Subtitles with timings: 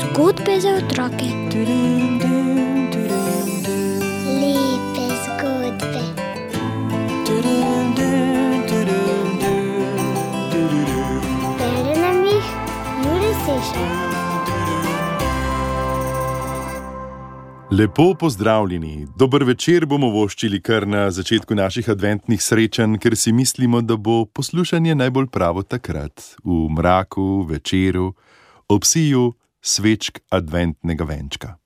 [0.00, 1.26] Zgodbe za otroke.
[4.40, 6.02] Lepe zgodbe.
[11.58, 12.46] Bere nam jih
[13.04, 14.15] Juri Sešar.
[17.70, 23.80] Lepo pozdravljeni, dober večer bomo voščili kar na začetku naših adventnih srečanj, ker si mislimo,
[23.82, 28.12] da bo poslušanje najbolj pravo takrat, v mraku, večeru,
[28.68, 31.56] ob siju svečk adventnega venčka.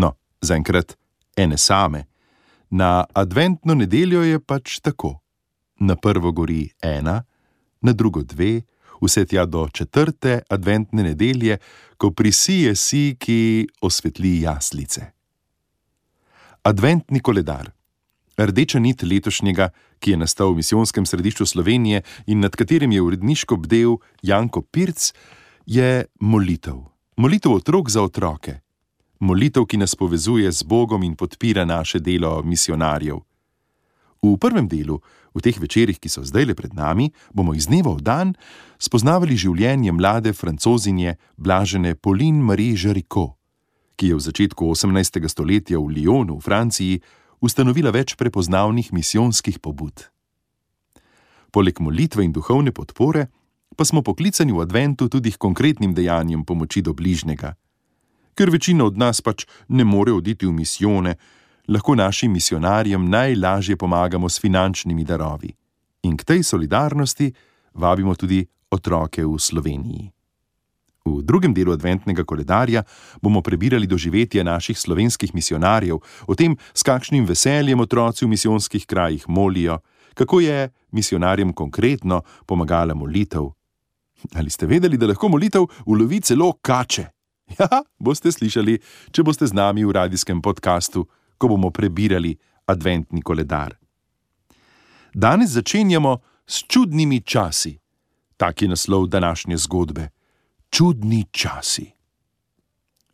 [0.00, 0.96] No, zaenkrat
[1.36, 2.06] ene same.
[2.70, 5.18] Na adventno nedeljo je pač tako.
[5.80, 7.22] Na prvo gori ena,
[7.80, 8.62] na drugo dve,
[9.02, 11.58] vse tja do četrte adventne nedelje,
[11.96, 15.13] ko prisije si, ki osvetli jaslice.
[16.64, 17.74] Adventni koledar.
[18.40, 19.66] Rdeča nit letošnjega,
[20.00, 25.12] ki je nastal v misijonskem središču Slovenije in nad katerim je uredniško bdel Janko Pirc,
[25.66, 26.78] je molitev.
[27.16, 28.56] Molitev otrok za otroke.
[29.20, 33.20] Molitev, ki nas povezuje z Bogom in podpira naše delo misionarjev.
[34.22, 35.02] V prvem delu,
[35.36, 38.32] v teh večerih, ki so zdaj le pred nami, bomo iz dneva v dan
[38.80, 43.36] spoznavali življenje mlade francozinje Blažene Pauline Marie Jaricot
[43.96, 45.22] ki je v začetku 18.
[45.28, 47.02] stoletja v Lyonu v Franciji
[47.40, 50.10] ustanovila več prepoznavnih misijonskih pobud.
[51.54, 53.28] Poleg molitve in duhovne podpore
[53.76, 57.54] pa smo poklicani v adventu tudi k konkretnim dejanjem pomoči do bližnjega.
[58.34, 61.14] Ker večina od nas pač ne more oditi v misijone,
[61.68, 65.54] lahko našim misionarjem najlažje pomagamo s finančnimi darovi.
[66.02, 67.32] In k tej solidarnosti
[67.74, 70.10] vabimo tudi otroke v Sloveniji.
[71.04, 72.82] V drugem delu adventnega koledarja
[73.20, 79.28] bomo prebirali doživetje naših slovenskih misionarjev, o tem, s kakšnim veseljem otroci v misijonskih krajih
[79.28, 79.78] molijo,
[80.14, 83.50] kako je misionarjem konkretno pomagala molitev.
[84.34, 87.04] Ali ste vedeli, da lahko molitev ulovi celo kače?
[87.60, 88.78] Ja, boste slišali,
[89.12, 91.04] če boste z nami v radijskem podkastu,
[91.36, 92.32] ko bomo prebirali
[92.64, 93.76] adventni koledar.
[95.12, 96.16] Danes začenjamo
[96.48, 97.76] s čudnimi časi.
[98.36, 100.08] Tak je naslov današnje zgodbe
[100.74, 101.86] čudni časi.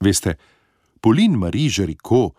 [0.00, 0.36] Veste,
[1.00, 2.34] Pauline Marie Jaricot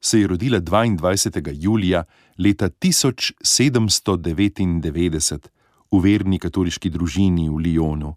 [0.00, 1.50] se je rodila 22.
[1.54, 2.04] julija
[2.38, 5.48] leta 1799
[5.90, 8.14] v verni katoliški družini v Lyonu.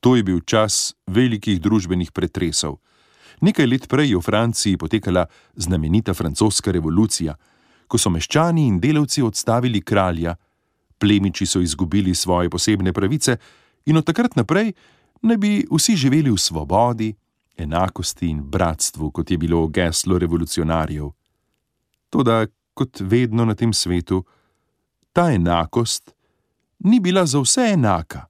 [0.00, 2.78] To je bil čas velikih družbenih pretresov.
[3.40, 7.34] Nekaj let prej je v Franciji potekala znamenita francoska revolucija,
[7.88, 10.36] ko so meščani in delavci odstavili kralja,
[10.98, 13.36] plemiči so izgubili svoje posebne pravice
[13.84, 14.72] in od takrat naprej
[15.22, 17.14] ne bi vsi živeli v svobodi,
[17.56, 21.10] enakosti in bratstvu, kot je bilo geslo revolucionarjev.
[22.10, 24.24] Toda, kot vedno na tem svetu,
[25.12, 26.14] ta enakost
[26.78, 28.26] ni bila za vse enaka.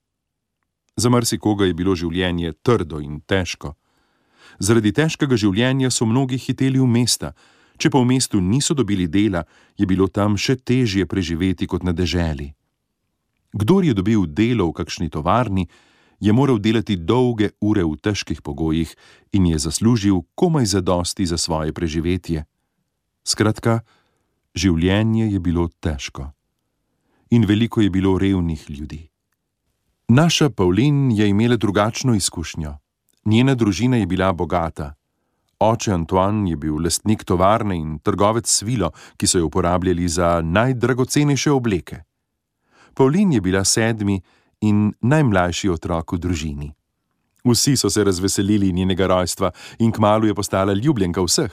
[0.96, 3.74] Za marsikoga je bilo življenje trdo in težko.
[4.58, 7.34] Zaradi težkega življenja so mnogi hiteli v mesta,
[7.78, 9.44] če pa v mestu niso dobili dela,
[9.78, 12.50] je bilo tam še težje preživeti kot na deželi.
[13.54, 15.68] Kdor je dobil delo v kakšni tovarni,
[16.20, 18.94] je moral delati dolge ure v težkih pogojih
[19.32, 22.44] in je zaslužil komaj zadosti za svoje preživetje.
[23.24, 23.80] Skratka,
[24.54, 26.32] življenje je bilo težko.
[27.30, 29.08] In veliko je bilo revnih ljudi.
[30.08, 32.78] Naša Paulin je imela drugačno izkušnjo.
[33.24, 34.94] Njena družina je bila bogata.
[35.60, 41.52] Oče Antoine je bil lastnik tovarne in trgovec svilo, ki so jo uporabljali za najdragocenejše
[41.52, 42.02] obleke.
[42.94, 44.20] Paulin je bila sedmi,
[44.60, 46.68] in najmlajši otrok v družini.
[47.44, 51.52] Vsi so se razveselili njenega rojstva in kmalo je postala ljubljenka vseh.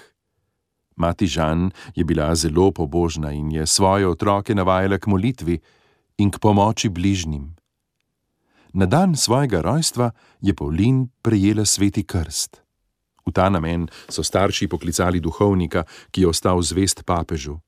[0.96, 5.60] Mati Žan je bila zelo pobožna in je svoje otroke navajala k molitvi
[6.18, 7.56] in k pomoči bližnjim.
[8.74, 10.12] Na dan svojega rojstva
[10.42, 12.62] je Paulin prejela sveti krst.
[13.26, 17.60] V ta namen so starši poklicali duhovnika, ki je ostal zvest papežu.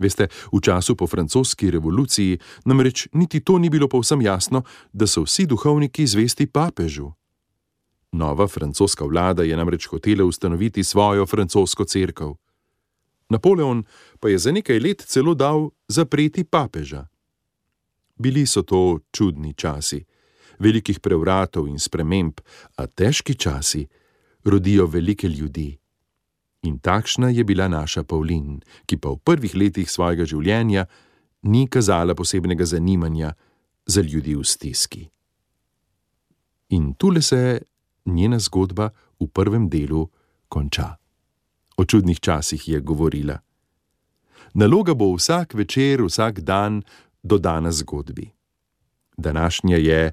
[0.00, 5.22] Veste, v času po francoski revoluciji namreč niti to ni bilo povsem jasno, da so
[5.28, 7.12] vsi duhovniki zvesti papežu.
[8.12, 12.36] Nova francoska vlada je namreč hotela ustanoviti svojo francosko crkvo.
[13.28, 13.84] Napoleon
[14.20, 17.06] pa je za nekaj let celo dal zapreti papeža.
[18.18, 20.04] Bili so to čudni časi,
[20.58, 22.40] velikih prevratov in sprememb,
[22.76, 23.86] a težki časi
[24.44, 25.79] rodijo velike ljudi.
[26.62, 30.84] In takšna je bila naša Paulin, ki pa v prvih letih svojega življenja
[31.42, 33.32] ni kazala posebnega zanimanja
[33.86, 35.08] za ljudi v stiski.
[36.76, 37.62] In tule se
[38.04, 38.90] njena zgodba
[39.20, 40.08] v prvem delu
[40.48, 40.96] konča.
[41.76, 43.40] O čudnih časih je govorila.
[44.54, 46.82] Naloga bo vsak večer, vsak dan
[47.22, 48.30] dodana zgodbi.
[49.16, 50.12] Današnja je: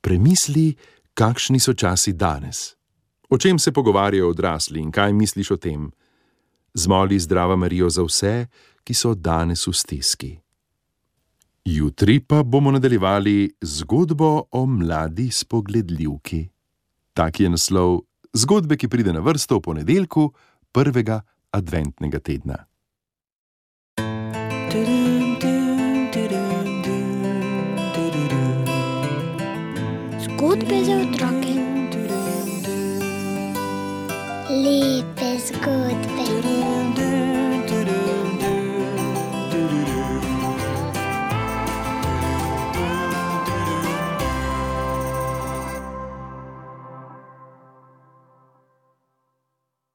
[0.00, 0.76] Premisli,
[1.14, 2.76] kakšni so časi danes.
[3.32, 5.86] O čem se pogovarjajo odrasli in kaj misliš o tem?
[6.74, 8.46] Zmoli zdrava Marijo za vse,
[8.84, 10.32] ki so danes v stiski.
[11.64, 16.48] Jutri pa bomo nadaljevali zgodbo o mladi spogledljivki.
[17.14, 18.02] Tak je naslov
[18.36, 20.28] zgodbe, ki pride na vrsto v ponedeljku,
[20.72, 22.58] prvega adventnega tedna.
[30.20, 31.51] Zgodbe za otroke.